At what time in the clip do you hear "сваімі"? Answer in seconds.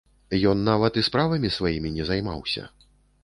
1.57-1.93